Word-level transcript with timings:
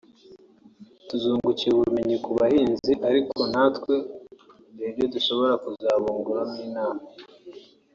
tuzungukira 1.07 1.73
ubumenyi 1.75 2.15
ku 2.23 2.29
bahinzi 2.39 2.91
ariko 3.09 3.37
natwe 3.53 3.93
hari 4.75 4.85
ibyo 4.91 5.05
dushobora 5.13 5.53
kuzabunguramo 5.63 6.57
inama 6.67 7.03